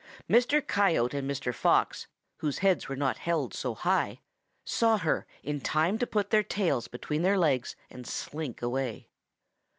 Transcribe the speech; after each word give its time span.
Mr. 0.27 0.65
Coyote 0.65 1.15
and 1.15 1.29
Mr. 1.29 1.53
Fox, 1.53 2.07
whose 2.37 2.57
heads 2.65 2.89
were 2.89 2.95
not 2.95 3.19
held 3.19 3.53
so 3.53 3.75
high, 3.75 4.19
saw 4.65 4.97
her 4.97 5.27
in 5.43 5.61
time 5.61 5.99
to 5.99 6.07
put 6.07 6.31
their 6.31 6.41
tails 6.41 6.87
between 6.87 7.21
their 7.21 7.37
legs 7.37 7.75
and 7.87 8.07
slink 8.07 8.63
away. 8.63 9.09